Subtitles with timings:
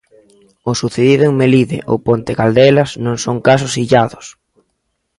[0.69, 4.25] O sucedido en Melide ou Ponte Caldelas non son casos illados.